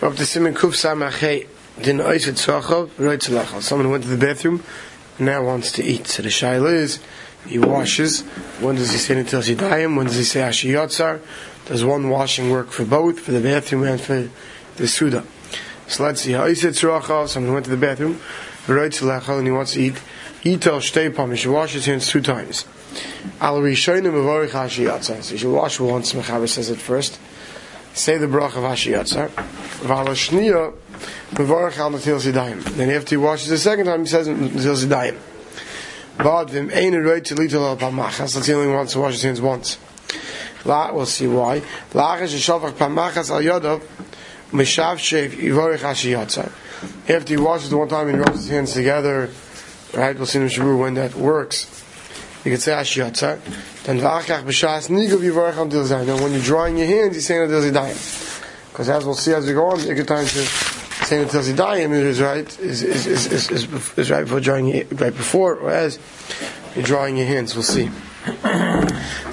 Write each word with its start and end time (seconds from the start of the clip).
Up 0.00 0.14
to 0.14 0.24
Simon 0.24 0.54
Kuf 0.54 0.76
Samachay, 0.76 1.48
Oiset 1.78 2.34
Tzachov, 2.34 2.90
Roitzalachal. 2.90 3.60
Someone 3.60 3.90
went 3.90 4.04
to 4.04 4.08
the 4.08 4.16
bathroom 4.16 4.62
and 5.16 5.26
now 5.26 5.42
wants 5.42 5.72
to 5.72 5.82
eat. 5.82 6.06
So 6.06 6.22
the 6.22 6.28
shaila 6.28 6.72
is, 6.72 7.00
he 7.48 7.58
washes. 7.58 8.20
When 8.60 8.76
does 8.76 8.92
he 8.92 8.98
say 8.98 9.18
until 9.18 9.40
Natil 9.40 9.56
Zidayim? 9.56 9.96
When 9.96 10.06
does 10.06 10.14
he 10.14 10.22
say 10.22 10.38
Ashiyotzar? 10.38 11.20
Does 11.66 11.84
one 11.84 12.10
washing 12.10 12.48
work 12.48 12.70
for 12.70 12.84
both, 12.84 13.18
for 13.18 13.32
the 13.32 13.40
bathroom 13.40 13.82
and 13.82 14.00
for 14.00 14.28
the 14.76 14.86
Suda? 14.86 15.24
So 15.88 16.04
let's 16.04 16.20
see. 16.20 16.30
Oiset 16.30 16.78
Tzachov, 16.78 17.26
someone 17.26 17.54
went 17.54 17.64
to 17.64 17.72
the 17.72 17.76
bathroom, 17.76 18.20
Roitzalachal, 18.66 19.38
and 19.38 19.48
he 19.48 19.52
wants 19.52 19.72
to 19.72 19.80
eat. 19.80 20.00
Yitel 20.44 20.78
Shtei 20.78 21.12
Pam, 21.12 21.32
he 21.32 21.36
should 21.36 21.52
wash 21.52 21.72
his 21.72 21.86
hands 21.86 22.06
two 22.06 22.20
times. 22.20 22.66
Al 23.40 23.58
Rishonim 23.58 24.12
Avorich 24.12 24.50
Ashiyotzar. 24.50 25.24
So 25.24 25.32
he 25.32 25.38
should 25.38 25.52
wash 25.52 25.80
once, 25.80 26.12
Mechaber 26.12 26.48
says 26.48 26.70
it 26.70 26.78
first 26.78 27.18
say 27.98 28.16
the 28.16 28.28
brach 28.28 28.54
of 28.56 28.62
Hashiyatzer. 28.62 29.28
Vala 29.82 30.10
Shniya, 30.10 30.72
Mevorach 31.32 31.78
al 31.78 31.90
Natil 31.90 32.20
Zidayim. 32.20 32.62
Then 32.76 32.90
after 32.90 33.10
he 33.10 33.16
washes 33.16 33.48
the 33.48 33.58
second 33.58 33.86
time, 33.86 34.00
he 34.00 34.06
says 34.06 34.28
Natil 34.28 34.76
Zidayim. 34.76 35.18
But 36.16 36.50
Vim 36.50 36.70
Ein 36.72 36.94
Roy 37.02 37.20
to 37.20 37.34
Lital 37.34 37.68
al 37.68 37.76
Pamachas. 37.76 38.34
That's 38.34 38.46
the 38.46 38.54
only 38.54 38.72
one 38.72 38.86
to 38.86 38.98
wash 39.00 39.14
his 39.14 39.22
hands 39.22 39.40
once. 39.40 39.78
La, 40.64 40.92
we'll 40.92 41.06
see 41.06 41.26
why. 41.26 41.60
Lachash 41.92 42.34
Shavach 42.36 42.72
Pamachas 42.72 43.30
al 43.30 43.40
Yadav, 43.40 43.80
Meshav 44.50 44.96
Shev 44.96 45.30
Yivorach 45.30 45.78
Hashiyatzer. 45.78 46.50
After 47.08 47.34
he 47.34 47.36
washes 47.36 47.70
the 47.70 47.76
one 47.76 47.88
time 47.88 48.08
he 48.08 48.14
rubs 48.14 48.40
his 48.40 48.48
hands 48.48 48.72
together, 48.72 49.30
right, 49.94 50.16
we'll 50.16 50.26
see 50.26 50.38
in 50.38 50.46
Shabur 50.46 50.78
when 50.78 50.94
that 50.94 51.14
works. 51.14 51.77
You 52.44 52.52
could 52.52 52.62
say 52.62 52.72
Hashiyatzer. 52.72 53.84
Then 53.84 53.98
v'achach 53.98 54.44
b'shas 54.44 54.88
nigav 54.88 55.18
yivarach 55.18 55.56
al 55.56 55.66
dil 55.66 55.84
zayin. 55.84 56.20
when 56.22 56.32
you're 56.32 56.40
drawing 56.40 56.78
your 56.78 56.86
hands, 56.86 57.14
you're 57.14 57.22
saying 57.22 57.42
until 57.42 57.62
zidayim. 57.62 58.70
Because 58.70 58.88
as 58.88 59.04
we'll 59.04 59.14
see 59.14 59.32
as 59.32 59.46
we 59.46 59.54
go 59.54 59.66
on, 59.66 59.80
a 59.80 59.94
good 59.94 60.06
time 60.06 60.24
to 60.24 60.44
say 61.04 61.22
until 61.22 61.42
zidayim 61.42 61.92
is 61.92 62.20
right 62.20 62.46
is 62.60 62.82
is, 62.82 63.06
is, 63.06 63.50
is, 63.50 63.98
is, 63.98 64.10
right 64.10 64.22
before 64.22 64.40
drawing 64.40 64.68
right 64.92 65.16
before 65.16 65.56
or 65.56 65.70
as 65.70 65.98
you're 66.76 66.84
drawing 66.84 67.16
your 67.16 67.26
hands. 67.26 67.54
We'll 67.54 67.64
see. 67.64 67.90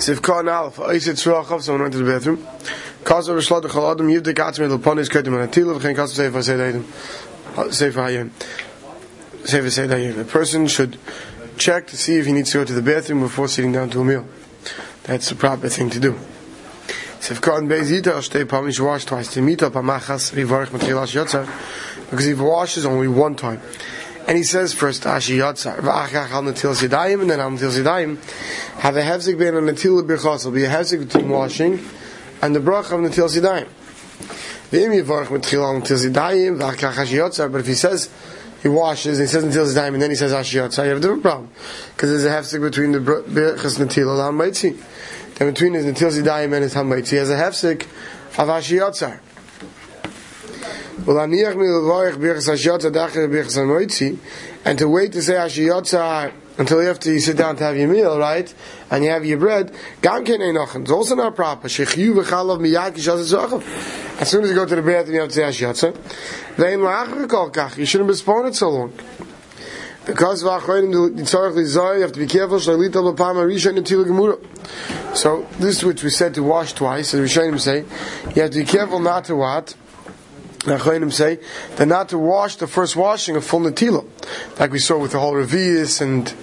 Sivka 0.01 0.43
Aleph. 0.43 0.77
Oisit 0.77 1.15
Tzruachav. 1.15 1.61
Someone 1.61 1.83
went 1.83 1.93
to 1.93 1.99
the 1.99 2.11
bathroom. 2.11 2.37
Kaza 3.03 3.35
v'shlad 3.35 3.63
v'chal 3.63 3.91
adam 3.91 4.07
yivdik 4.07 4.33
atzmi 4.33 4.67
l'pon 4.67 4.97
is 4.97 5.09
kedim 5.09 5.33
anatil 5.37 5.79
v'chein 5.79 5.95
kaza 5.95 6.15
sefer 6.15 6.41
sefer 6.41 7.71
sefer 7.71 7.99
hayim 7.99 8.31
sefer 9.45 9.87
hayim. 9.87 10.19
A 10.19 10.23
person 10.23 10.65
should 10.65 10.97
check 11.57 11.87
to 11.87 11.97
see 11.97 12.17
if 12.17 12.25
he 12.25 12.31
needs 12.31 12.51
to 12.51 12.59
go 12.59 12.65
to 12.65 12.73
the 12.73 12.81
bathroom 12.81 13.21
before 13.21 13.47
sitting 13.47 13.71
down 13.71 13.89
to 13.91 14.01
a 14.01 14.05
meal. 14.05 14.25
That's 15.03 15.29
the 15.29 15.35
proper 15.35 15.69
thing 15.69 15.89
to 15.91 15.99
do. 15.99 16.17
Because 22.09 22.25
he 22.25 22.33
washes 22.33 22.85
only 22.85 23.07
one 23.07 23.35
time. 23.35 23.61
And 24.27 24.37
he 24.37 24.43
says 24.43 24.73
first 24.73 25.05
al 25.05 25.15
and 25.15 25.23
then 27.29 27.39
al 27.39 27.51
have 28.79 28.95
a 28.97 29.01
hefzik 29.01 29.37
ben 29.37 29.55
on 29.55 29.63
Natil 29.63 29.93
will 29.93 30.51
be 30.51 30.63
a 30.63 30.69
hefzik 30.69 30.99
between 30.99 31.29
washing 31.29 31.79
and 32.41 32.55
the 32.55 32.59
brach 32.59 32.85
of 32.85 32.93
al 32.93 33.09
Yatzar, 37.05 37.51
but 37.51 37.61
if 37.61 37.67
he 37.67 37.75
says, 37.75 38.09
he 38.65 38.69
washes, 38.69 39.19
he 39.19 39.27
says 39.27 39.43
until 39.43 39.63
his 39.63 39.75
time, 39.75 39.93
and 39.93 40.01
then 40.01 40.09
he 40.09 40.15
says 40.15 40.31
Ashiyat. 40.31 40.75
you 40.75 40.89
have 40.89 40.97
a 40.97 40.99
different 40.99 41.21
problem. 41.21 41.51
Because 41.93 42.09
there's 42.09 42.25
a 42.25 42.29
hefsek 42.29 42.61
between 42.61 42.93
the 42.93 42.97
Birchas 42.97 43.77
Natil 43.77 44.09
and 44.09 44.39
Hamaitzi. 44.39 44.75
Then 45.35 45.53
between 45.53 45.75
his 45.75 45.85
Natil 45.85 46.09
Zidayim 46.09 46.51
and 46.51 46.63
his 46.63 46.73
Hamaitzi, 46.73 47.09
he 47.09 47.15
has 47.17 47.29
a 47.29 47.35
hefsek 47.35 47.83
of 48.39 48.47
Ashiyat. 48.47 49.19
Well, 51.05 51.17
aniach 51.17 51.55
mi 51.55 51.65
levarich 51.65 52.15
birchas 52.15 52.49
Ashiyat 52.49 52.91
dachir 52.91 53.29
birchas 53.29 53.55
Hamaitzi, 53.55 54.17
and 54.65 54.79
to 54.79 54.89
wait 54.89 55.11
to 55.11 55.21
say 55.21 55.33
Ashiyat 55.33 56.33
until 56.57 56.81
after 56.89 57.11
you 57.11 57.19
sit 57.19 57.37
down 57.37 57.57
to 57.57 57.63
have 57.63 57.75
your 57.75 57.87
meal, 57.87 58.17
right? 58.17 58.53
And 58.89 59.03
you 59.03 59.09
have 59.09 59.25
your 59.25 59.37
bread. 59.37 59.75
It's 60.01 60.91
also 60.91 61.15
not 61.15 61.35
proper. 61.35 61.65
As 61.65 61.73
soon 61.73 61.87
as 64.43 64.49
you 64.49 64.55
go 64.55 64.65
to 64.65 64.75
the 64.75 64.81
bathroom, 64.81 65.15
you 65.15 65.21
have 65.21 65.29
to 65.29 65.35
say 65.35 65.41
kach. 66.57 67.77
You 67.77 67.85
shouldn't 67.85 68.07
be 68.07 68.15
spawned 68.15 68.55
so 68.55 68.69
long. 68.69 68.93
Because 70.05 70.43
you 70.43 70.49
have 70.49 72.11
to 72.11 72.19
be 72.19 72.27
careful. 72.27 72.59
So 75.15 75.47
this 75.59 75.83
which 75.83 76.03
we 76.03 76.09
said 76.09 76.33
to 76.35 76.43
wash 76.43 76.73
twice, 76.73 77.11
the 77.11 77.17
Rishonim 77.17 77.59
say, 77.59 77.85
you 78.35 78.41
have 78.41 78.51
to 78.51 78.59
be 78.59 78.65
careful 78.65 78.99
not 78.99 79.25
to 79.25 79.35
what? 79.35 79.75
Achroinim 80.73 81.13
say 81.13 81.39
that 81.75 81.87
not 81.87 82.09
to 82.09 82.17
wash 82.17 82.55
the 82.55 82.67
first 82.67 82.95
washing 82.95 83.35
of 83.35 83.45
full 83.45 83.61
natila, 83.61 84.05
like 84.59 84.71
we 84.71 84.79
saw 84.79 84.97
with 84.97 85.11
the 85.11 85.19
whole 85.19 85.33
revius 85.33 86.01
and 86.01 86.33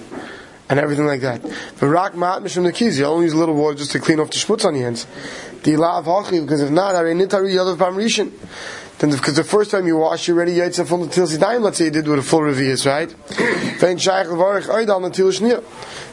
and 0.69 0.79
everything 0.79 1.05
like 1.05 1.21
that. 1.21 1.41
The 1.77 1.87
rock 1.87 2.15
mat 2.15 2.41
mishum 2.41 2.63
the 2.63 2.85
you 2.85 3.05
only 3.05 3.25
use 3.25 3.33
a 3.33 3.37
little 3.37 3.55
water 3.55 3.77
just 3.77 3.91
to 3.91 3.99
clean 3.99 4.19
off 4.19 4.31
the 4.31 4.37
schmutz 4.37 4.65
on 4.65 4.75
your 4.75 4.85
hands. 4.85 5.05
The 5.63 5.77
lav 5.77 6.05
hachi 6.05 6.41
because 6.41 6.61
if 6.61 6.71
not, 6.71 6.95
are 6.95 7.05
nitari 7.05 7.53
yadav 7.53 7.77
pam 7.77 7.95
rishon. 7.95 8.31
Then, 8.99 9.11
because 9.11 9.35
the 9.35 9.43
first 9.43 9.71
time 9.71 9.85
you 9.87 9.97
wash, 9.97 10.27
you're 10.27 10.37
ready 10.37 10.55
yaitz 10.55 10.85
full 10.87 11.03
until 11.03 11.27
sidayim. 11.27 11.61
Let's 11.61 11.77
say 11.77 11.85
you 11.85 11.91
did 11.91 12.07
with 12.07 12.19
a 12.19 12.23
full 12.23 12.41
revius, 12.41 12.85
right? 12.85 13.09
Shaykh 13.99 14.27
levarich 14.27 14.67
oidal 14.67 15.05
until 15.05 15.27
shnir. 15.27 15.63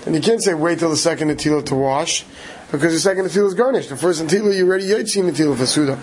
Then 0.05 0.15
you 0.15 0.21
can't 0.21 0.43
say 0.43 0.55
wait 0.55 0.79
till 0.81 0.91
the 0.91 0.97
second 0.97 1.29
natila 1.29 1.65
to 1.67 1.75
wash, 1.75 2.25
because 2.73 2.93
the 2.93 3.01
second 3.01 3.27
natila 3.27 3.47
is 3.47 3.55
garnished. 3.55 3.91
The 3.91 3.97
first 3.97 4.23
natila 4.23 4.57
you 4.57 4.67
ready 4.67 4.85
yaitz 4.85 5.57
for 5.57 5.67
suda. 5.67 5.99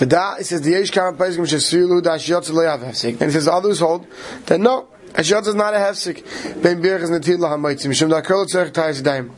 V'da, 0.00 0.40
it 0.40 0.46
says 0.46 0.62
the 0.62 0.70
yesh 0.70 0.90
kam 0.90 1.16
paiskim 1.16 1.46
shesilu 1.46 2.02
da 2.02 2.16
shiyotz 2.16 2.50
le'av 2.50 2.80
hefsik. 2.80 3.20
And 3.20 3.30
it 3.30 3.32
says 3.32 3.46
others 3.46 3.80
hold 3.80 4.06
that 4.46 4.58
no, 4.58 4.88
Ashiyot 5.12 5.46
is 5.46 5.54
not 5.54 5.74
a 5.74 5.78
hefsik. 5.78 6.62
Ben 6.62 6.80
birch 6.80 7.02
is 7.02 7.10
natila 7.10 7.50
ha'maitzim. 7.50 7.88
Mishum 7.88 8.08
da 8.08 8.22
kerl 8.22 8.46
tzerich 8.46 8.72
tayis 8.72 9.02
yadayim. 9.02 9.30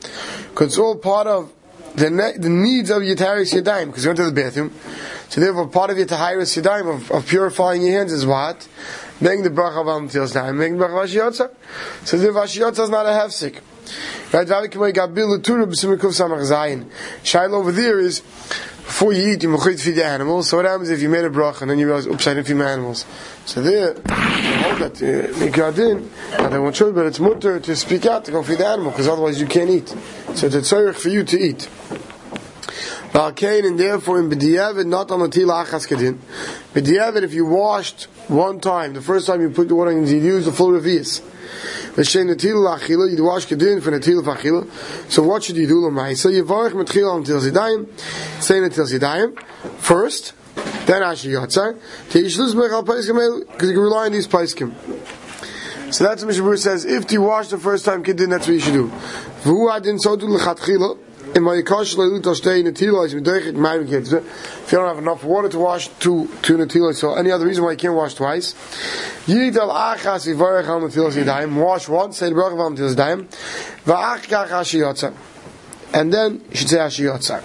Because 0.49 0.67
it's 0.67 0.77
all 0.77 0.95
part 0.95 1.27
of 1.27 1.51
the, 1.95 2.09
ne- 2.09 2.37
the 2.37 2.49
needs 2.49 2.89
of 2.89 3.01
Yitaris 3.01 3.53
Yadayim, 3.53 3.87
because 3.87 4.03
you 4.03 4.09
went 4.09 4.17
to 4.17 4.25
the 4.25 4.31
bathroom. 4.31 4.71
So 5.29 5.41
therefore, 5.41 5.67
part 5.67 5.89
of 5.89 5.97
Yitaris 5.97 6.61
Yadayim, 6.61 6.95
of, 6.95 7.11
of 7.11 7.27
purifying 7.27 7.81
your 7.81 7.91
hands, 7.91 8.11
is 8.11 8.25
what? 8.25 8.67
Making 9.21 9.43
the 9.43 9.49
bracha 9.49 9.81
of 9.81 9.85
Natil 9.85 10.31
Yadayim, 10.31 10.55
making 10.55 10.77
the 10.77 10.85
bracha 10.85 11.03
of 11.03 11.09
Ashiyotza. 11.09 11.51
So 12.05 12.17
therefore, 12.17 12.43
Ashiyotza 12.43 12.83
is 12.83 12.89
not 12.89 13.05
a 13.05 13.09
hefsik. 13.09 13.61
Right? 14.31 14.49
Over 17.51 17.71
there 17.71 17.99
is, 17.99 18.21
before 18.83 19.13
you 19.13 19.33
eat, 19.33 19.43
you 19.43 19.49
must 19.49 19.81
feed 19.81 19.95
the 19.95 20.05
animals. 20.05 20.49
So 20.49 20.57
what 20.57 20.65
happens 20.65 20.89
if 20.89 21.01
you 21.01 21.09
made 21.09 21.25
a 21.25 21.29
bracha 21.29 21.61
and 21.61 21.71
then 21.71 21.79
you 21.79 21.87
realize, 21.87 22.05
oops, 22.05 22.27
I 22.27 22.33
didn't 22.33 22.47
feed 22.47 22.57
my 22.57 22.71
animals. 22.71 23.05
So 23.45 23.61
there, 23.61 23.93
hold 23.93 24.79
that, 24.79 25.01
uh, 25.01 25.39
make 25.39 25.57
adin. 25.57 26.11
Now 26.31 26.49
they 26.49 26.59
want 26.59 26.75
to, 26.75 26.91
but 26.91 27.05
it's 27.05 27.19
mutter 27.19 27.59
to 27.59 27.75
speak 27.75 28.05
out 28.05 28.25
to 28.25 28.31
go 28.31 28.43
feed 28.43 28.59
the 28.59 28.67
animal, 28.67 28.91
because 28.91 29.07
otherwise 29.07 29.39
you 29.39 29.47
can't 29.47 29.69
eat. 29.69 29.87
So 30.35 30.47
it's 30.47 30.71
a 30.71 30.93
for 30.93 31.09
you 31.09 31.23
to 31.23 31.39
eat. 31.39 31.69
Balkain, 33.13 33.67
and 33.67 33.79
therefore 33.79 34.19
in 34.19 34.27
B'diavad, 34.27 34.87
not 34.87 35.11
on 35.11 35.19
the 35.19 35.27
tila 35.27 35.63
achas 35.63 35.87
kedin. 35.87 36.17
B'diavad, 36.73 37.21
if 37.21 37.31
you 37.31 37.45
washed 37.45 38.05
one 38.27 38.59
time, 38.59 38.93
the 38.93 39.01
first 39.01 39.27
time 39.27 39.39
you 39.39 39.51
put 39.51 39.67
the 39.67 39.75
water 39.75 39.91
in, 39.91 40.07
you 40.07 40.17
use 40.17 40.45
the 40.45 40.51
full 40.51 40.69
revius. 40.69 41.21
V'shein 41.93 42.25
you 42.27 43.23
wash 43.23 43.45
kedin 43.45 43.83
for 43.83 43.91
achila. 43.91 45.11
So 45.11 45.21
what 45.21 45.43
should 45.43 45.57
you 45.57 45.67
do, 45.67 45.85
l'mai? 45.85 46.15
So 46.15 46.29
you 46.29 46.43
varich 46.43 46.71
metchil 46.71 47.13
on 47.13 47.23
til 47.23 47.39
zidayim, 47.39 47.87
say 48.41 48.55
netil 48.55 48.91
zidayim, 48.91 49.39
first, 49.77 50.33
then 50.87 51.03
ashi 51.03 51.29
yotzar, 51.29 51.77
teishlus 52.09 52.55
mechal 52.55 52.83
paiskim 52.83 53.45
because 53.45 53.69
you 53.69 53.75
can 53.75 53.83
rely 53.83 54.05
on 54.07 54.11
these 54.11 54.27
paiskim. 54.27 54.73
So 55.93 56.05
that's 56.05 56.23
what 56.23 56.33
Mishna 56.33 56.41
Berura 56.41 56.57
says, 56.57 56.85
if 56.85 57.11
you 57.11 57.21
wash 57.21 57.49
the 57.49 57.59
first 57.59 57.85
time 57.85 58.03
kedin, 58.03 58.31
that's 58.31 58.47
what 58.47 58.53
you 58.53 58.59
should 58.59 58.73
do. 58.73 58.87
V'hu 59.43 59.71
adin 59.71 59.99
so 59.99 60.15
do 60.15 60.25
l'chatchila, 60.25 60.97
in 61.35 61.43
my 61.43 61.61
kash 61.61 61.95
leilut 61.95 62.35
stay 62.35 62.59
in 62.59 62.67
natila 62.67 63.05
is 63.05 63.13
medaychet 63.13 63.53
ma'im 63.53 63.87
kids. 63.87 64.13
If 64.13 64.71
you 64.71 64.77
don't 64.77 64.87
have 64.87 64.99
enough 64.99 65.23
water 65.23 65.49
to 65.49 65.59
wash 65.59 65.87
two 65.99 66.29
two 66.41 66.57
natila, 66.57 66.93
so 66.93 67.15
any 67.15 67.31
other 67.31 67.45
reason 67.45 67.63
why 67.63 67.71
you 67.71 67.77
can't 67.77 67.93
wash 67.93 68.13
twice. 68.13 68.55
Yid 69.27 69.57
al 69.57 69.69
achas 69.69 70.27
yivarech 70.27 70.65
al 70.65 70.81
natilas 70.81 71.13
yadayim. 71.13 71.61
Wash 71.61 71.87
once, 71.89 72.17
say 72.17 72.29
the 72.29 72.35
bracha 72.35 72.59
al 72.59 72.71
natilas 72.71 72.95
yadayim. 72.95 73.27
Va'ach 73.85 74.27
kach 74.27 74.49
ashiyotza. 74.49 75.13
And 75.93 76.13
then 76.13 76.41
you 76.49 76.55
should 76.55 76.69
say 76.69 76.77
ashiyotza. 76.77 77.41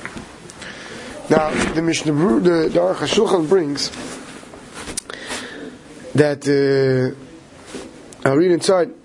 Now 1.30 1.50
the 1.74 1.82
Mishnah, 1.82 2.12
the 2.12 2.70
the 2.72 2.80
Aruch 2.80 2.96
HaShulchan 2.96 3.48
brings 3.48 3.90
that 6.14 6.46
uh, 6.48 8.28
I'll 8.28 8.36
read 8.36 8.50
inside 8.50 8.97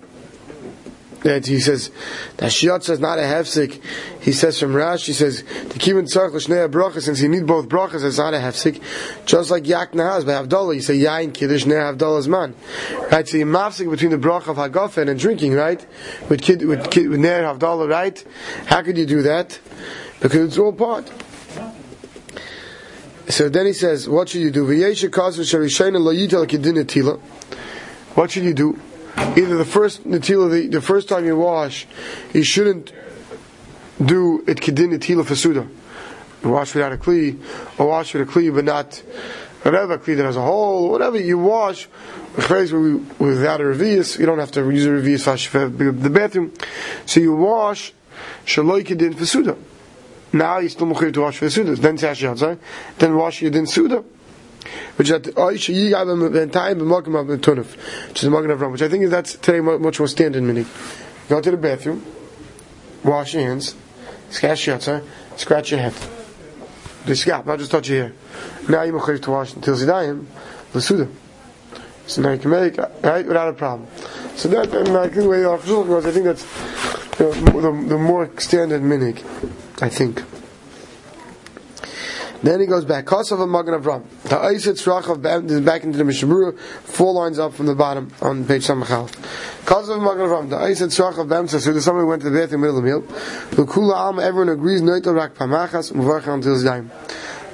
that 1.24 1.46
he 1.46 1.58
says 1.58 1.90
that 2.36 2.50
shiatza 2.50 2.90
is 2.90 3.00
not 3.00 3.18
a 3.18 3.22
hefsik. 3.22 3.82
He 4.20 4.30
says 4.30 4.60
from 4.60 4.76
Rash, 4.76 5.06
he 5.06 5.14
says 5.14 5.42
the 5.42 5.78
kibbutz 5.78 6.14
tzarch 6.14 6.34
l'shnei 6.34 6.70
bracha 6.70 7.00
since 7.00 7.20
you 7.20 7.28
need 7.28 7.46
both 7.46 7.66
brachas, 7.68 8.04
it's 8.04 8.18
not 8.18 8.34
a 8.34 8.38
hefsik. 8.38 8.80
Just 9.24 9.50
like 9.50 9.66
yak 9.66 9.92
nahaz 9.92 10.26
by 10.26 10.32
havdalah, 10.32 10.74
you 10.74 10.82
say 10.82 10.98
yain 10.98 11.32
kiddush 11.32 11.64
ner 11.66 11.80
havdalah's 11.92 12.28
man, 12.28 12.54
right? 13.10 13.26
So 13.26 13.38
you 13.38 13.46
mafsik 13.46 13.90
between 13.90 14.10
the 14.10 14.18
bracha 14.18 14.48
of 14.48 14.58
hagafen 14.58 15.08
and 15.08 15.18
drinking, 15.18 15.54
right? 15.54 15.84
With 16.28 16.42
kid 16.42 16.62
with 16.64 16.90
kid 16.90 17.08
with 17.08 17.20
ner 17.20 17.42
havdalah, 17.42 17.88
right? 17.88 18.22
How 18.66 18.82
could 18.82 18.98
you 18.98 19.06
do 19.06 19.22
that? 19.22 19.58
Because 20.20 20.48
it's 20.48 20.58
all 20.58 20.72
part. 20.72 21.10
So 23.28 23.48
then 23.48 23.64
he 23.64 23.72
says, 23.72 24.06
what 24.06 24.28
should 24.28 24.42
you 24.42 24.50
do? 24.50 24.66
What 28.14 28.30
should 28.30 28.44
you 28.44 28.54
do? 28.54 28.78
Either 29.16 29.56
the 29.56 29.64
first 29.64 30.04
natila, 30.04 30.50
the, 30.50 30.66
the 30.68 30.80
first 30.80 31.08
time 31.08 31.24
you 31.24 31.36
wash, 31.36 31.86
you 32.32 32.42
shouldn't 32.42 32.92
do 34.04 34.42
it 34.46 34.58
kedin 34.58 34.96
natila 34.96 35.24
fasuda. 35.24 35.68
Wash 36.42 36.74
without 36.74 36.92
a 36.92 36.96
kli, 36.96 37.40
or 37.78 37.88
wash 37.88 38.12
with 38.14 38.28
a 38.28 38.30
kli, 38.30 38.54
but 38.54 38.64
not 38.64 38.96
whatever 39.62 39.98
kli 39.98 40.16
that 40.16 40.24
has 40.24 40.36
a 40.36 40.42
hole, 40.42 40.90
whatever 40.90 41.18
you 41.18 41.38
wash. 41.38 41.88
Without 42.36 43.60
a 43.60 43.64
revius, 43.64 44.18
you 44.18 44.26
don't 44.26 44.38
have 44.38 44.50
to 44.52 44.68
use 44.70 44.86
a 44.86 44.90
revius 44.90 45.46
for 45.46 45.68
the 45.68 46.10
bathroom. 46.10 46.52
So 47.06 47.20
you 47.20 47.34
wash 47.34 47.92
shaloi 48.44 48.84
kedin 48.84 49.14
fasuda. 49.14 49.56
Now 50.34 50.58
you 50.58 50.68
still 50.68 50.88
mechuyev 50.88 51.14
to 51.14 51.20
wash 51.20 51.38
for 51.38 51.48
suda. 51.48 51.76
Then 51.76 51.96
say 51.96 52.08
Yatzai, 52.08 52.58
then 52.98 53.14
wash 53.14 53.40
your 53.40 53.66
suda. 53.66 54.02
Oh, 54.74 54.78
which 54.96 55.10
is 55.10 55.22
the 55.22 55.32
which 55.36 55.68
is 55.68 55.90
the 58.22 58.30
Magen 58.30 58.50
Avram, 58.50 58.72
which 58.72 58.82
I 58.82 58.88
think 58.88 59.10
that's 59.10 59.34
today 59.34 59.60
much 59.60 59.98
more 59.98 60.08
standard 60.08 60.42
mini. 60.42 60.66
Go 61.28 61.40
to 61.40 61.50
the 61.50 61.56
bathroom, 61.56 62.04
wash 63.02 63.34
your 63.34 63.42
hands, 63.42 63.74
scratch 64.30 64.66
Yatzai, 64.66 65.04
scratch 65.36 65.70
your 65.70 65.80
head. 65.80 65.94
The 67.06 67.16
scalp, 67.16 67.46
not 67.46 67.58
just 67.58 67.70
touch 67.70 67.88
your 67.88 68.04
hair. 68.04 68.12
Now 68.68 68.82
you're 68.82 68.98
mechuyev 68.98 69.22
to 69.22 69.30
wash 69.30 69.54
until 69.54 69.76
Zidayim, 69.76 70.26
the 70.72 70.80
suda. 70.80 71.08
So 72.06 72.22
now 72.22 72.32
you 72.32 72.38
can 72.38 72.50
make 72.50 72.76
right 72.76 73.26
without 73.26 73.48
a 73.48 73.52
problem. 73.52 73.88
So 74.36 74.48
that 74.48 74.74
and 74.74 74.96
I 74.96 75.08
think 75.08 75.22
the 75.22 75.28
way 75.28 75.40
the 75.40 75.56
goes, 75.56 76.06
I 76.06 76.10
think 76.10 76.24
that's 76.24 76.44
you 77.18 77.26
know, 77.26 77.60
the, 77.60 77.88
the 77.88 77.98
more 77.98 78.30
standard 78.38 78.82
minig. 78.82 79.22
I 79.82 79.88
think. 79.88 80.22
Then 82.44 82.60
he 82.60 82.66
goes 82.66 82.84
back. 82.84 83.06
Kosav 83.06 83.32
of 83.32 83.40
a 83.40 83.46
Magen 83.46 83.72
Avram. 83.72 84.04
The 84.24 84.36
Aisit 84.36 84.76
Srach 84.76 85.50
is 85.50 85.60
back 85.62 85.82
into 85.82 85.96
the 85.96 86.04
Mishna 86.04 86.28
Berura, 86.28 86.58
four 86.58 87.14
lines 87.14 87.38
up 87.38 87.54
from 87.54 87.64
the 87.64 87.74
bottom 87.74 88.12
on 88.20 88.44
page 88.44 88.66
Samachal. 88.66 89.10
Kosav 89.64 89.96
of 89.96 90.02
a 90.02 90.04
Magen 90.04 90.28
Avram. 90.28 90.50
The 90.50 90.58
Aisit 90.58 90.92
Srach 90.92 91.18
of 91.18 91.26
Bem 91.26 91.48
so 91.48 91.58
somebody 91.58 92.06
went 92.06 92.20
to 92.20 92.28
the 92.28 92.38
bathroom 92.38 92.64
in 92.64 92.74
the 92.74 92.82
middle 92.82 93.00
of 93.00 93.08
the 93.08 93.56
meal. 93.56 93.66
Kula 93.66 93.94
Alma, 93.94 94.22
everyone 94.22 94.50
agrees, 94.50 94.82
Noito 94.82 95.14
Rak 95.14 95.34
Pamachas, 95.34 95.92
Muvarcha 95.92 96.34
until 96.34 96.52
his 96.52 96.64
dime. 96.64 96.90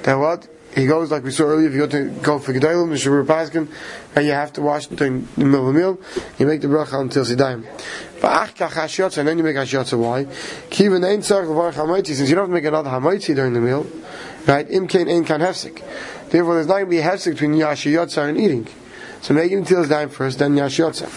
That 0.03 0.15
what? 0.15 0.45
He 0.75 0.85
goes 0.87 1.11
like 1.11 1.23
we 1.23 1.31
saw 1.31 1.43
earlier. 1.43 1.67
If 1.67 1.73
you 1.73 1.79
go 1.79 1.87
to 1.87 2.09
go 2.21 2.39
for 2.39 2.53
Gedalim, 2.53 2.89
Mishna 2.89 3.11
Berura 3.11 3.25
Paskin, 3.25 3.67
and 4.15 4.25
you 4.25 4.31
have 4.31 4.53
to 4.53 4.61
wash 4.61 4.87
during 4.87 5.27
the 5.35 5.45
middle 5.45 5.67
of 5.67 5.73
the 5.73 5.79
meal, 5.79 5.99
you 6.39 6.45
make 6.45 6.61
the 6.61 6.67
bracha 6.67 6.99
until 6.99 7.25
Sidaim. 7.25 7.65
And 8.23 9.27
then 9.27 9.37
you 9.37 9.43
make 9.43 9.55
Hashiyotza. 9.55 9.97
Why? 9.97 10.25
Kivan 10.69 11.03
Ein 11.03 11.21
Tzarech 11.21 11.47
Levarach 11.47 11.73
HaMaitzi. 11.73 12.13
Since 12.15 12.29
you 12.29 12.35
don't 12.35 12.51
make 12.51 12.63
another 12.63 12.89
Hamaitzi 12.89 13.33
during 13.35 13.53
the 13.53 13.59
meal, 13.59 13.85
right? 14.45 14.69
Imkain 14.69 15.09
Ein 15.09 15.25
Kan 15.25 15.41
Hefsik. 15.41 15.81
Therefore, 16.29 16.53
there's 16.53 16.67
not 16.67 16.75
going 16.75 16.85
to 16.85 16.89
be 16.91 16.99
a 16.99 17.03
Hefsik 17.03 17.33
between 17.33 17.53
Yashiyotza 17.53 18.29
and 18.29 18.37
eating. 18.39 18.67
So 19.21 19.33
make 19.33 19.51
it 19.51 19.55
until 19.55 19.85
time 19.85 20.09
first, 20.09 20.39
then 20.39 20.55
Yashiyotza. 20.55 21.09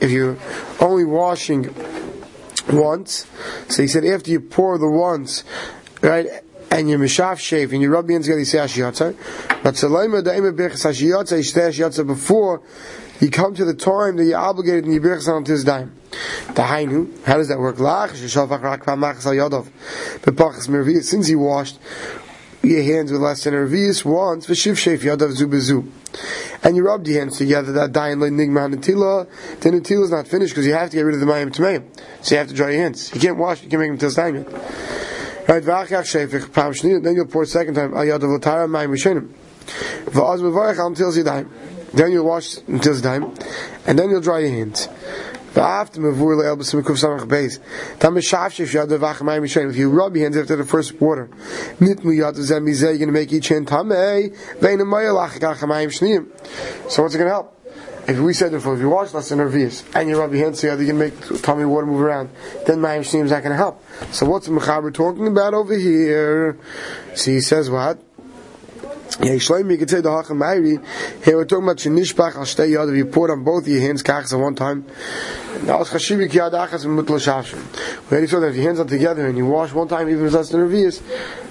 If 0.00 0.10
you're 0.10 0.36
only 0.80 1.04
washing 1.04 1.64
once, 2.72 3.26
so 3.68 3.82
he 3.82 3.88
said 3.88 4.04
after 4.04 4.30
you 4.30 4.40
pour 4.40 4.78
the 4.78 4.88
once, 4.88 5.44
right, 6.00 6.26
and 6.70 6.88
you 6.90 6.98
mishaf 6.98 7.38
shave 7.38 7.72
and 7.72 7.80
you 7.82 7.90
rub 7.90 8.08
your 8.08 8.16
hands 8.16 8.26
together, 8.26 8.40
you 8.40 8.44
say 8.44 8.58
Ashiyotza. 8.58 9.62
But 9.62 9.74
Salaima 9.74 10.22
Daima 10.22 10.56
Birchas 10.56 10.84
Ashiyotza, 10.86 11.36
you 11.36 11.42
say 11.42 11.60
Ashiyotza 11.60 12.06
before 12.06 12.62
you 13.20 13.30
come 13.30 13.54
to 13.54 13.64
the 13.64 13.74
time 13.74 14.16
that 14.16 14.24
you're 14.24 14.38
obligated 14.38 14.86
in 14.86 14.90
Yibirchas 14.90 15.28
on 15.28 15.44
this 15.44 15.62
dime. 15.62 15.94
The 16.48 16.62
Hainu, 16.62 17.24
how 17.24 17.36
does 17.36 17.48
that 17.48 17.58
work? 17.58 17.76
Since 21.02 21.26
he 21.26 21.34
washed 21.36 21.78
your 22.62 22.82
hands 22.82 23.12
with 23.12 23.20
less 23.20 23.44
than 23.44 23.54
a 23.54 23.58
revius 23.58 24.04
once, 24.04 24.46
v'shiv 24.46 24.72
shef 24.72 24.98
yadav 24.98 25.32
zu 25.32 25.46
and 26.64 26.76
you 26.76 26.82
rubbed 26.82 27.06
your 27.06 27.20
hands 27.20 27.38
together, 27.38 27.72
that 27.72 27.92
dayan 27.92 28.18
nigma 28.18 28.74
natila, 28.74 29.28
then 29.60 29.74
natila 29.74 30.04
is 30.04 30.10
not 30.10 30.26
finished 30.26 30.54
because 30.54 30.66
you 30.66 30.72
have 30.72 30.90
to 30.90 30.96
get 30.96 31.02
rid 31.02 31.14
of 31.14 31.20
the 31.20 31.26
mayim 31.26 31.54
tmeim. 31.54 31.84
So 32.22 32.34
you 32.34 32.38
have 32.38 32.48
to 32.48 32.54
dry 32.54 32.70
your 32.70 32.82
hands. 32.82 33.14
You 33.14 33.20
can't 33.20 33.36
wash, 33.36 33.62
you 33.62 33.68
can't 33.68 33.80
make 33.80 33.90
them 33.90 33.98
till 33.98 34.10
time 34.10 34.36
yet. 34.36 34.52
Right, 35.46 35.62
v'achach 35.62 36.28
shefich, 36.28 36.52
pam 36.52 36.72
shniyah, 36.72 37.02
then 37.04 37.14
you'll 37.14 37.26
pour 37.26 37.42
a 37.42 37.46
second 37.46 37.74
time, 37.74 37.92
ayadav 37.92 38.38
l'tara 38.38 38.66
mayim 38.66 38.88
rishonim. 38.88 39.28
V'az 40.06 40.40
mevarech 40.40 40.78
al 40.78 40.86
until 40.88 41.12
zidayim. 41.12 41.48
Then 41.92 42.10
you'll 42.10 42.26
wash 42.26 42.58
until 42.66 42.94
the 42.94 43.02
time, 43.02 43.34
and 43.86 43.96
then 43.96 44.10
you'll 44.10 44.20
dry 44.20 44.40
your 44.40 44.50
hands. 44.50 44.88
If 45.56 45.96
you 49.76 49.90
rub 49.90 50.16
your 50.16 50.24
hands 50.24 50.36
after 50.36 50.56
the 50.56 50.64
first 50.64 51.00
water, 51.00 51.28
you're 51.80 51.94
going 51.94 52.98
to 52.98 53.12
make 53.12 53.32
each 53.32 53.48
hand 53.48 53.68
tamei. 53.68 54.34
So 56.90 57.02
what's 57.02 57.14
it 57.14 57.18
going 57.18 57.28
to 57.28 57.32
help? 57.32 57.50
If 58.06 58.18
we 58.18 58.34
said 58.34 58.52
before, 58.52 58.74
if 58.74 58.80
you 58.80 58.90
wash 58.90 59.14
less 59.14 59.30
revius 59.32 59.82
and 59.94 60.10
you 60.10 60.18
rub 60.18 60.34
your 60.34 60.44
hands 60.44 60.60
together, 60.60 60.82
you 60.82 60.88
can 60.88 60.98
make 60.98 61.14
tummy 61.42 61.64
water 61.64 61.86
move 61.86 62.02
around. 62.02 62.28
Then 62.66 62.80
Mayim 62.80 63.00
Shneim 63.00 63.24
is 63.24 63.30
not 63.30 63.42
going 63.42 63.52
to 63.52 63.56
help. 63.56 63.82
So 64.12 64.26
what's 64.26 64.46
Mechaber 64.46 64.92
talking 64.92 65.26
about 65.26 65.54
over 65.54 65.74
here? 65.74 66.58
See, 67.14 67.32
he 67.34 67.40
says 67.40 67.70
what? 67.70 68.03
Yeah, 69.20 69.34
Shloim, 69.34 69.70
you 69.70 69.78
could 69.78 69.88
say 69.88 70.00
the 70.00 70.10
Hacham 70.10 70.38
Ma'iri. 70.38 71.24
Here 71.24 71.36
we're 71.36 71.44
talking 71.44 71.64
about 71.64 71.76
Shenishbach 71.76 72.34
al 72.34 72.42
Shtei 72.42 72.70
Yad. 72.70 72.96
You 72.96 73.06
pour 73.06 73.30
on 73.30 73.44
both 73.44 73.68
your 73.68 73.80
hands, 73.80 74.02
kachas 74.02 74.32
at 74.32 74.40
one 74.40 74.56
time. 74.56 74.84
Now 75.62 75.82
it's 75.82 75.90
Chashivik 75.90 76.30
Yad 76.30 76.50
Achas 76.50 76.84
and 76.84 76.98
Mutla 76.98 77.20
Shashim. 77.20 77.62
We 78.10 78.16
already 78.16 78.26
saw 78.26 78.40
that 78.40 78.48
if 78.48 78.56
your 78.56 78.64
hands 78.64 78.80
are 78.80 78.84
together 78.84 79.26
and 79.28 79.38
you 79.38 79.46
wash 79.46 79.72
one 79.72 79.86
time, 79.86 80.08
even 80.08 80.22
if 80.22 80.26
it's 80.26 80.34
less 80.34 80.48
than 80.48 80.68
Revius, 80.68 81.00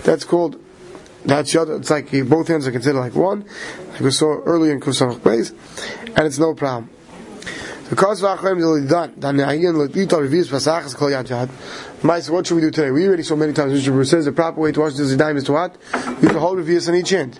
that's 0.03 0.25
called, 0.25 0.59
that's 1.23 1.53
Yad, 1.53 1.79
it's 1.79 1.89
like 1.89 2.11
both 2.27 2.49
hands 2.49 2.67
are 2.67 2.71
considered 2.71 2.99
like 2.99 3.15
one, 3.15 3.45
like 3.91 4.01
we 4.01 4.11
saw 4.11 4.41
earlier 4.41 4.73
in 4.73 4.81
Kusamach 4.81 5.19
Beis, 5.19 5.51
and 6.17 6.27
it's 6.27 6.39
no 6.39 6.53
problem. 6.53 6.89
Because 7.93 8.23
v'achayim 8.23 8.57
is 8.57 8.65
already 8.65 8.87
done. 8.87 9.13
Dan 9.19 9.37
ne'ayin 9.37 9.77
l'tito 9.77 10.17
revius 10.19 10.47
pasachas 10.47 10.95
kol 10.95 11.09
yad. 11.11 11.47
Mais, 12.03 12.27
what 12.27 12.47
should 12.47 12.55
we 12.55 12.61
do 12.61 12.71
today? 12.71 12.89
We 12.89 13.07
already 13.07 13.21
saw 13.21 13.35
many 13.35 13.53
times. 13.53 13.71
Mr. 13.71 13.91
Bruce 13.91 14.09
says 14.09 14.25
the 14.25 14.31
proper 14.31 14.61
way 14.61 14.71
to 14.71 14.79
wash 14.79 14.93
the 14.93 15.03
zidayim 15.03 15.37
is 15.37 15.43
to 15.43 15.51
what? 15.51 15.77
You 16.23 16.29
to 16.29 16.39
hold 16.39 16.57
revius 16.57 16.89
on 16.89 16.95
each 16.95 17.11
hand. 17.11 17.39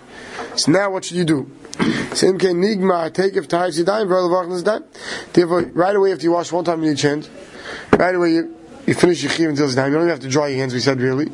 So 0.54 0.70
now, 0.70 0.92
what 0.92 1.06
should 1.06 1.16
you 1.16 1.24
do? 1.24 1.50
Same 2.14 2.38
can 2.38 2.62
nigma 2.62 3.12
take 3.12 3.34
if 3.34 3.48
tahar 3.48 3.70
zidayim 3.70 4.06
v'ol 4.06 4.30
v'achnas 4.30 4.62
zidayim. 4.62 5.32
Therefore, 5.32 5.62
right 5.74 5.96
away 5.96 6.12
after 6.12 6.22
you 6.22 6.30
wash 6.30 6.52
one 6.52 6.64
time 6.64 6.84
in 6.84 6.92
each 6.92 7.02
hand, 7.02 7.28
right 7.98 8.14
away 8.14 8.34
you, 8.34 8.56
you 8.86 8.94
finish 8.94 9.22
your 9.22 9.32
chiv 9.32 9.48
until 9.48 9.68
zidayim. 9.68 9.88
You 9.88 9.94
don't 9.94 10.02
even 10.02 10.08
have 10.08 10.20
to 10.20 10.28
dry 10.28 10.48
your 10.48 10.58
hands. 10.58 10.74
We 10.74 10.80
said 10.80 11.00
really. 11.00 11.30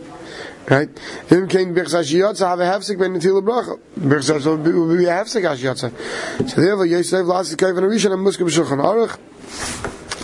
Right? 0.68 0.88
If 0.88 1.48
kein 1.48 1.74
birchas 1.74 2.12
yotza 2.12 2.46
have 2.46 2.60
a 2.60 2.64
hefsek 2.64 2.98
ben 2.98 3.14
netil 3.14 3.42
bracha. 3.42 3.80
Birchas 3.98 4.46
will 4.46 4.96
be 4.96 5.04
a 5.04 5.08
hefsek 5.08 5.50
as 5.50 5.62
yotza. 5.62 6.48
So 6.48 6.60
therefore, 6.60 6.86
Yosef 6.86 7.26
last 7.26 7.56
kaven 7.56 7.82
rishon 7.82 8.12
and 8.12 8.24
muske 8.24 8.40
b'shulchan 8.40 8.78
aruch. 8.78 9.18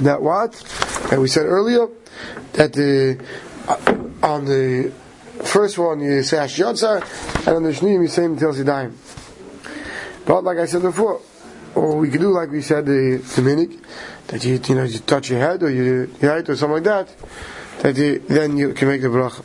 That 0.05 0.23
what? 0.23 0.55
And 1.11 1.21
we 1.21 1.29
said 1.29 1.47
earlier 1.47 1.89
that 2.53 2.73
the 2.75 3.19
uh, 3.67 4.27
on 4.27 4.45
the 4.45 4.93
first 5.43 5.79
one 5.79 6.01
you 6.01 6.23
say 6.23 6.37
yotza, 6.37 7.03
and 7.47 7.57
on 7.57 7.63
the 7.65 7.71
shneim 7.71 8.03
you 8.03 8.09
say 8.09 8.25
until 8.27 8.53
zidayim. 8.53 8.93
But 10.27 10.45
like 10.45 10.59
I 10.59 10.67
said 10.67 10.83
before, 10.83 11.21
or 11.77 11.97
we 11.99 12.11
could 12.11 12.21
do 12.21 12.31
like 12.31 12.51
we 12.51 12.63
said 12.63 12.87
the 12.87 13.19
the 13.37 13.43
minik, 13.43 13.79
that 14.29 14.45
you 14.45 14.61
you 14.67 14.75
know 14.75 14.85
you 14.85 14.99
touch 15.01 15.31
your 15.31 15.41
head 15.41 15.63
or 15.63 15.71
you 15.71 16.11
right 16.23 16.49
or 16.49 16.57
something 16.57 16.83
like 16.83 16.85
that, 16.85 17.15
that 17.83 17.97
you, 17.97 18.19
then 18.21 18.57
you 18.57 18.73
can 18.73 18.89
make 18.89 19.03
the 19.03 19.09
bracha. 19.09 19.45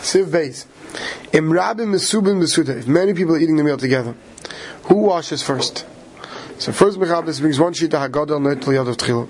Siv 0.00 0.32
base. 0.32 0.66
If 1.32 2.86
many 2.86 3.14
people 3.14 3.34
are 3.34 3.38
eating 3.38 3.56
the 3.56 3.64
meal 3.64 3.76
together, 3.76 4.14
who 4.84 4.94
washes 4.94 5.42
first? 5.42 5.86
So 6.58 6.72
first 6.72 6.98
Mechabes 6.98 7.40
brings 7.40 7.58
one 7.58 7.72
sheet 7.72 7.90
that 7.90 8.12
Hagadol 8.12 8.40
not 8.40 8.62
till 8.62 8.74
Yad 8.74 8.88
of 8.88 8.96
Tchilo. 8.96 9.28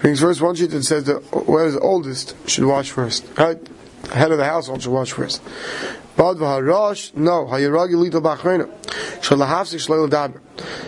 Brings 0.00 0.20
first 0.20 0.40
one 0.40 0.54
sheet 0.54 0.70
that 0.70 0.82
says 0.82 1.04
that 1.04 1.22
whoever 1.24 1.66
is 1.66 1.74
the 1.74 1.80
oldest 1.80 2.34
should 2.48 2.64
wash 2.64 2.90
first. 2.90 3.26
Right? 3.36 3.58
Head 4.12 4.32
of 4.32 4.38
the 4.38 4.44
household 4.44 4.82
should 4.82 4.92
wash 4.92 5.12
first. 5.12 5.42
Bad 6.16 6.36
v'harash, 6.36 7.14
no, 7.16 7.44
hayiragi 7.46 7.94
lito 7.94 8.22
b'achrena. 8.22 8.70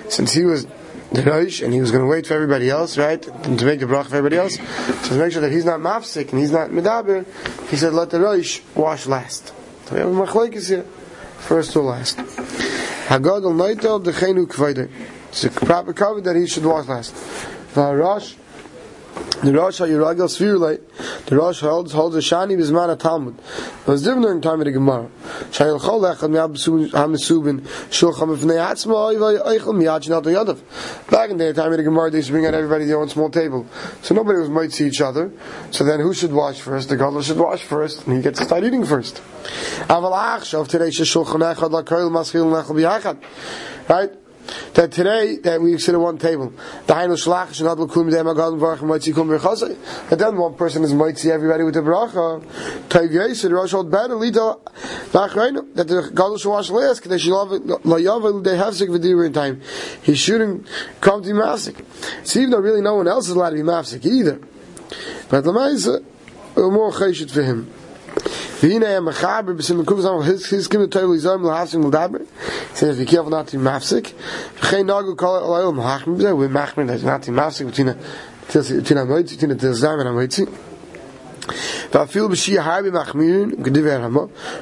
Since 0.08 0.32
he 0.32 0.44
was 0.44 0.66
the 1.12 1.22
Rosh, 1.22 1.62
and 1.62 1.72
he 1.72 1.80
was 1.80 1.90
going 1.90 2.02
to 2.02 2.08
wait 2.08 2.26
for 2.26 2.34
everybody 2.34 2.68
else, 2.68 2.98
right? 2.98 3.22
To 3.22 3.64
make 3.64 3.80
the 3.80 3.86
brach 3.86 4.08
for 4.08 4.16
everybody 4.16 4.36
else. 4.36 4.56
So 4.56 5.14
to 5.14 5.14
make 5.14 5.32
sure 5.32 5.40
that 5.40 5.52
he's 5.52 5.64
not 5.64 5.80
mafsik 5.80 6.30
and 6.32 6.40
he's 6.40 6.50
not 6.50 6.70
medaber, 6.70 7.24
he 7.68 7.76
said, 7.76 7.94
let 7.94 8.10
the 8.10 8.20
Rosh 8.20 8.60
wash 8.74 9.06
last. 9.06 9.54
So 9.86 9.94
we 9.94 10.00
have 10.00 10.08
a 10.08 10.12
machlekes 10.12 10.68
here. 10.68 10.84
First 11.38 11.72
to 11.72 11.80
last. 11.80 12.18
Hagadol 12.18 13.54
noitel 13.54 14.02
dechenu 14.04 14.46
kvader. 14.46 14.90
It's 15.28 15.44
a 15.44 15.50
proper 15.50 15.92
cover 15.92 16.20
that 16.22 16.34
he 16.34 16.46
should 16.46 16.64
wash 16.64 16.86
last. 16.88 17.14
V'harash, 17.74 18.34
the 19.42 19.52
Rosh 19.52 19.80
HaYiragel 19.80 20.28
Svirulite, 20.28 21.26
the 21.26 21.36
Rosh 21.36 21.60
holds, 21.60 21.92
holds 21.92 22.16
a 22.16 22.20
Shani 22.20 22.56
Bizman 22.56 22.98
Talmud. 22.98 23.38
It 23.38 23.86
was 23.86 24.02
different 24.02 24.22
during 24.22 24.40
the 24.40 24.48
time 24.48 24.60
of 24.60 24.64
the 24.64 24.72
Gemara. 24.72 25.08
Shayel 25.50 25.80
chol 25.80 26.14
echad 26.14 26.90
ha-mesubin 26.92 27.60
shulchan 27.60 28.36
b'fnei 28.36 28.58
atzma 28.58 29.14
oiva 29.14 29.42
eichel 29.46 29.74
miyad 29.74 30.02
shenat 30.02 30.24
yadav. 30.24 31.10
Back 31.10 31.30
in 31.30 31.36
the 31.36 31.52
time 31.52 31.70
of 31.70 31.76
the 31.76 31.84
Gemara, 31.84 32.10
they 32.10 32.18
used 32.18 32.28
to 32.28 32.32
bring 32.32 32.46
out 32.46 32.54
everybody 32.54 32.84
their 32.86 32.98
own 32.98 33.08
small 33.08 33.30
table. 33.30 33.66
So 34.02 34.14
nobody 34.14 34.38
was 34.38 34.48
might 34.48 34.72
see 34.72 34.86
each 34.86 35.00
other. 35.00 35.32
So 35.70 35.84
then 35.84 36.00
who 36.00 36.12
should 36.12 36.32
wash 36.32 36.60
first? 36.60 36.88
The 36.88 36.96
gadol 36.96 37.22
should 37.22 37.38
wash 37.38 37.62
first, 37.62 38.06
and 38.06 38.16
he 38.16 38.22
gets 38.22 38.38
to 38.40 38.44
start 38.44 38.64
eating 38.64 38.84
first. 38.84 39.22
Aval 39.88 40.12
achshav 40.12 40.68
today 40.68 40.88
shulchan 40.88 41.54
echad 41.54 41.70
la-koil 41.70 42.10
maschil 42.10 42.46
nechel 42.50 42.74
b'yachad. 42.74 43.22
Right? 43.88 44.25
That 44.74 44.92
today 44.92 45.36
that 45.38 45.60
we 45.60 45.78
sit 45.78 45.94
at 45.94 46.00
one 46.00 46.18
table. 46.18 46.52
And 46.88 47.10
then 50.20 50.36
one 50.36 50.54
person 50.54 50.84
is 50.84 50.94
might 50.94 51.18
see 51.18 51.30
everybody 51.30 51.64
with 51.64 51.74
the 51.74 51.80
bracha. 51.80 52.42
that 55.74 55.88
the 55.88 56.10
God 56.14 56.40
should 56.40 56.50
wash 56.50 56.70
last 56.70 57.02
because 57.02 57.22
they 58.44 58.56
have 58.56 58.74
sick 58.74 58.88
in 58.88 59.32
time. 59.32 59.60
He 60.02 60.14
shouldn't 60.14 60.66
come 61.00 61.22
to 61.22 61.28
be 61.28 61.34
mafsik. 61.34 61.84
See, 62.26 62.40
even 62.40 62.50
though 62.50 62.58
really 62.58 62.82
no 62.82 62.94
one 62.96 63.08
else 63.08 63.28
is 63.28 63.34
allowed 63.34 63.50
to 63.50 63.56
be 63.56 63.62
mafsik 63.62 64.04
either. 64.04 64.40
But 65.28 65.44
the 65.44 65.52
more 66.70 66.92
chayshit 66.92 67.30
for 67.30 67.42
him. 67.42 67.70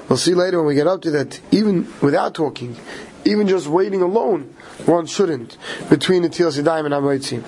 We'll 0.08 0.18
see 0.18 0.34
later 0.34 0.58
when 0.58 0.66
we 0.66 0.75
get 0.75 0.87
up 0.87 1.00
to 1.02 1.11
that, 1.12 1.40
even 1.50 1.87
without 2.02 2.34
talking, 2.34 2.76
even 3.25 3.49
just 3.49 3.66
waiting 3.66 4.02
alone, 4.02 4.54
one 4.87 5.07
shouldn't 5.07 5.57
between 5.88 6.23
the 6.23 6.28
Tils 6.28 6.59
Yadayim 6.59 6.87
and 6.87 6.95
Amoitzim. 6.95 7.43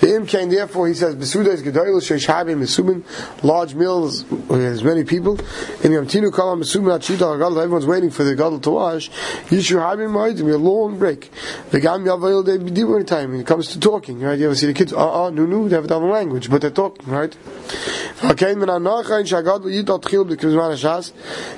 The 0.00 0.14
Im 0.16 0.26
came 0.26 0.50
therefore 0.50 0.88
he 0.88 0.94
says 0.94 1.14
Besuda 1.14 1.48
is 1.48 1.62
Gedoyel 1.62 2.00
Sheish 2.00 2.26
Mesubin 2.26 3.04
large 3.44 3.74
meals 3.74 4.24
with 4.24 4.82
many 4.82 5.04
people. 5.04 5.34
In 5.34 5.92
Yamtinu 5.92 6.30
Kalam 6.30 6.62
Mesubin 6.62 6.98
Achita 6.98 7.38
Gadol 7.38 7.60
everyone's 7.60 7.86
waiting 7.86 8.10
for 8.10 8.24
the 8.24 8.34
Gadol 8.34 8.60
to 8.60 8.70
wash. 8.70 9.10
Yishu 9.48 9.78
Habim 9.78 10.10
Moidim 10.10 10.52
a 10.52 10.56
long 10.56 10.98
break. 10.98 11.30
The 11.70 11.80
Gam 11.80 12.04
Yavayel 12.04 12.44
they 12.44 12.58
be 12.58 13.04
time 13.04 13.30
when 13.30 13.40
it 13.40 13.46
comes 13.46 13.68
to 13.68 13.80
talking. 13.80 14.20
Right? 14.20 14.38
You 14.38 14.46
ever 14.46 14.54
see 14.54 14.66
the 14.66 14.74
kids? 14.74 14.92
Uh 14.92 15.26
uh 15.26 15.30
no 15.30 15.46
no 15.46 15.68
they 15.68 15.76
have 15.76 15.84
a 15.84 15.88
double 15.88 16.08
language 16.08 16.50
but 16.50 16.60
they're 16.60 16.70
talking 16.70 17.08
right. 17.12 17.36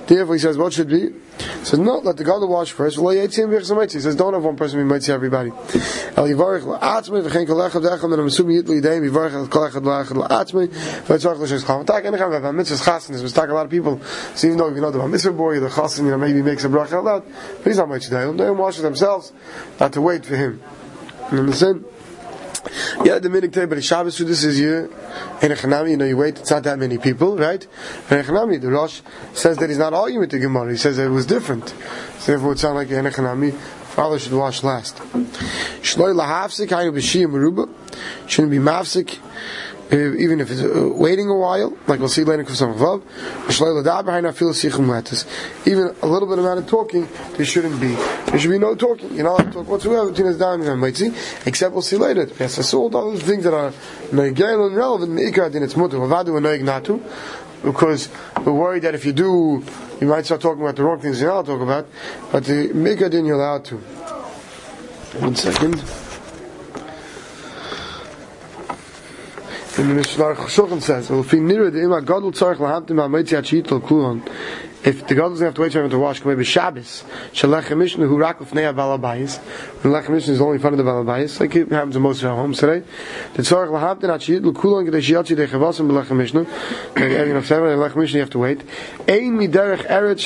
Therefore 0.06 0.34
he 0.34 0.40
says 0.40 0.58
what 0.58 0.72
should 0.72 0.88
be 0.88 1.12
so 1.62 1.76
no, 1.76 1.98
let 1.98 2.16
the 2.16 2.24
God 2.24 2.48
wash 2.48 2.72
first. 2.72 2.96
He 2.96 4.00
says, 4.00 4.16
don't 4.16 4.32
have 4.32 4.44
one 4.44 4.56
person 4.56 4.78
be 4.78 4.84
mighty 4.84 5.12
everybody. 5.12 5.50
A 5.50 6.22
lot 13.52 13.64
of 13.64 13.70
people. 13.70 14.00
So 14.34 14.46
even 14.46 14.58
though 14.58 14.68
you 14.68 14.80
know 14.80 14.90
the 14.90 15.08
mitzvah 15.08 15.32
boy, 15.32 15.60
the 15.60 15.68
chasen, 15.68 16.04
you 16.04 16.10
know, 16.10 16.18
maybe 16.18 16.40
makes 16.42 16.64
a 16.64 16.68
bracha 16.68 17.06
out, 17.06 17.26
but 17.58 17.66
he's 17.66 17.76
not 17.78 17.88
mighty 17.88 18.08
They 18.08 18.22
don't 18.22 18.56
wash 18.56 18.78
themselves, 18.78 19.32
not 19.78 19.92
to 19.92 20.00
wait 20.00 20.24
for 20.24 20.36
him. 20.36 20.62
You 21.32 21.38
understand? 21.38 21.84
Yeah, 23.04 23.18
the 23.18 23.28
but 23.68 23.76
the 23.76 23.82
Shabbos 23.82 24.18
this 24.18 24.44
is 24.44 24.56
here 24.58 24.90
in 25.42 25.52
a 25.52 25.54
Chanami, 25.54 25.90
you 25.90 25.96
know, 25.96 26.04
you 26.04 26.16
wait, 26.16 26.38
it's 26.38 26.50
not 26.50 26.62
that 26.64 26.78
many 26.78 26.98
people, 26.98 27.36
right? 27.36 27.62
In 28.10 28.22
Chanami, 28.24 28.60
the 28.60 28.70
Rosh 28.70 29.00
says 29.34 29.56
that 29.58 29.68
he's 29.68 29.78
not 29.78 29.94
arguing 29.94 30.20
with 30.20 30.30
the 30.30 30.38
Gemara, 30.38 30.70
he 30.70 30.76
says 30.76 30.96
that 30.96 31.06
it 31.06 31.10
was 31.10 31.26
different. 31.26 31.68
So 32.18 32.32
therefore 32.32 32.52
it 32.52 32.58
sounds 32.58 32.74
like 32.74 32.90
in 32.90 33.52
father 33.96 34.18
should 34.18 34.32
wash 34.32 34.62
last. 34.62 34.96
Shloi 34.96 36.14
lahafsik, 36.14 36.68
meruba, 36.68 37.72
shouldn't 38.26 38.50
be 38.50 38.58
mafsik, 38.58 39.18
even 39.92 40.40
if 40.40 40.50
it's 40.50 40.62
uh, 40.62 40.88
waiting 40.92 41.28
a 41.28 41.36
while, 41.36 41.76
like 41.86 42.00
we'll 42.00 42.08
see 42.08 42.24
later 42.24 42.42
in 42.42 42.46
Kusam 42.46 42.74
Vav, 42.76 43.02
even 45.66 45.94
a 46.02 46.06
little 46.06 46.28
bit 46.28 46.38
amount 46.38 46.58
of 46.58 46.66
talking, 46.66 47.08
there 47.36 47.46
shouldn't 47.46 47.80
be. 47.80 47.94
There 47.94 48.38
should 48.38 48.50
be 48.50 48.58
no 48.58 48.74
talking. 48.74 49.14
You 49.14 49.22
know, 49.22 49.36
talk 49.36 49.68
whatsoever 49.68 50.10
between 50.10 50.26
his 50.26 50.38
down 50.38 50.60
and 50.62 50.96
see, 50.96 51.12
except 51.46 51.72
we'll 51.72 51.82
see 51.82 51.96
later. 51.96 52.28
Yes, 52.38 52.58
I 52.58 52.62
saw 52.62 52.80
all 52.80 52.90
those 52.90 53.22
things 53.22 53.44
that 53.44 53.54
are 53.54 53.70
negel 54.10 54.66
and 54.66 54.76
relevant, 54.76 55.12
meikar 55.12 55.52
din 55.52 55.62
it's 55.62 55.74
mutu, 55.74 55.92
vavadu 55.92 56.36
and 56.36 56.66
natu, 56.66 57.00
because 57.62 58.08
we're 58.44 58.52
worried 58.52 58.82
that 58.82 58.94
if 58.96 59.04
you 59.04 59.12
do, 59.12 59.62
you 60.00 60.08
might 60.08 60.24
start 60.24 60.40
talking 60.40 60.62
about 60.62 60.74
the 60.74 60.82
wrong 60.82 61.00
things 61.00 61.20
you're 61.20 61.30
not 61.30 61.46
talk 61.46 61.60
about, 61.60 61.86
but 62.32 62.44
the 62.44 62.70
meikar 62.74 63.08
din 63.08 63.24
you're 63.24 63.36
allowed 63.36 63.64
to. 63.66 63.76
One 65.20 65.36
second. 65.36 66.05
The 69.76 69.84
Mishnah 69.84 70.34
Shulchan 70.34 70.80
says, 70.80 71.10
"Well, 71.10 71.20
if 71.20 71.30
he 71.30 71.38
the 71.38 71.44
tzarich 71.44 72.56
lahamtim 72.56 73.80
kulon." 73.80 74.26
If 74.86 75.06
the 75.08 75.16
doesn't 75.16 75.44
have 75.44 75.54
to 75.54 75.62
wait 75.62 75.72
for 75.72 75.82
him 75.82 75.90
to 75.90 75.98
wash, 75.98 76.24
maybe 76.24 76.44
Shabbos, 76.44 77.02
shalech 77.32 77.76
mishnah 77.76 78.06
who 78.06 78.16
rak 78.16 78.38
ufnei 78.38 78.72
balabayis. 78.72 79.38
When 79.82 79.92
lech 79.92 80.08
mishnah 80.08 80.34
is 80.34 80.40
only 80.40 80.54
in 80.54 80.60
front 80.60 80.78
of 80.78 80.84
the 80.84 80.88
balabayis, 80.88 81.40
like 81.40 81.56
it 81.56 81.72
happens 81.72 81.96
in 81.96 82.02
most 82.02 82.22
of 82.22 82.30
our 82.30 82.36
homes 82.36 82.58
today. 82.58 82.84
The 83.34 83.42
lahamtim 83.42 84.02
gedei 84.86 85.02
shiatzi 85.02 85.36
b'lech 85.88 86.16
mishnah. 86.16 87.36
Of 87.36 87.46
seven, 87.46 87.80
lech 87.80 87.96
mishnah 87.96 88.16
you 88.16 88.20
have 88.20 88.30
to 88.30 88.38
wait. 88.38 88.62
Ein 89.08 89.36
mi 89.36 89.48
derech 89.48 89.84
eretz 89.88 90.24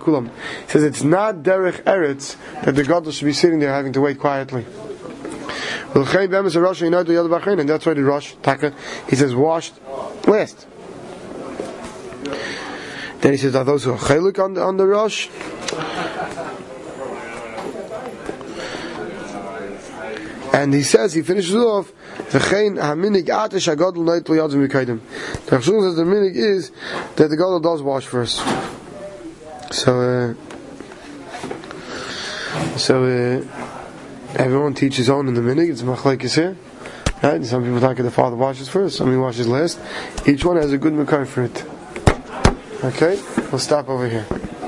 kulam. 0.00 0.30
Says 0.66 0.82
it's 0.82 1.04
not 1.04 1.36
derech 1.36 1.82
eretz 1.84 2.36
that 2.64 2.74
the 2.74 2.82
gadol 2.82 3.12
should 3.12 3.24
be 3.24 3.32
sitting 3.32 3.60
there 3.60 3.72
having 3.72 3.92
to 3.92 4.00
wait 4.00 4.18
quietly. 4.18 4.66
And 5.92 7.68
that's 7.68 7.86
why 7.86 7.94
the 7.94 8.04
Rosh 8.04 8.34
Taka 8.42 8.74
he 9.08 9.16
says 9.16 9.34
washed 9.34 9.74
last. 10.26 10.66
Then 13.20 13.32
he 13.32 13.38
says, 13.38 13.54
are 13.54 13.64
those 13.64 13.84
who 13.84 13.92
are 13.92 13.98
chaylik 13.98 14.42
on 14.42 14.54
the, 14.54 14.62
on 14.62 14.76
the 14.76 14.86
Rosh? 14.86 15.28
And 20.52 20.74
he 20.74 20.82
says, 20.82 21.12
he 21.12 21.22
finishes 21.22 21.54
off, 21.54 21.92
V'chein 22.30 22.76
haminig 22.76 23.26
atesh 23.26 23.74
hagadol 23.74 24.04
noit 24.04 24.28
lo 24.28 24.36
yadzim 24.36 24.66
v'kaidim. 24.66 25.00
The 25.46 25.56
Chashun 25.56 25.82
says 25.82 25.96
the 25.96 26.04
minig 26.04 26.36
is 26.36 26.70
that 27.16 27.28
the 27.28 27.36
gadol 27.36 27.60
does 27.60 27.82
wash 27.82 28.06
first. 28.06 28.38
So, 29.72 30.00
uh, 30.00 30.34
so, 32.76 33.04
uh, 33.04 33.59
Everyone 34.36 34.74
teaches 34.74 35.10
own 35.10 35.28
in 35.28 35.34
the 35.34 35.40
minig. 35.40 35.70
It's 35.70 35.82
machlekes 35.82 36.34
here. 36.34 36.56
Right? 37.22 37.44
Some 37.44 37.64
people 37.64 37.80
think 37.80 37.98
the 37.98 38.10
father 38.10 38.36
washes 38.36 38.68
first, 38.68 38.96
some 38.96 39.10
he 39.10 39.16
washes 39.16 39.46
last. 39.46 39.78
Each 40.26 40.44
one 40.44 40.56
has 40.56 40.72
a 40.72 40.78
good 40.78 40.94
makar 40.94 41.26
for 41.26 41.42
it. 41.42 41.64
Okay? 42.82 43.20
We'll 43.50 43.58
stop 43.58 43.88
over 43.88 44.08
here. 44.08 44.26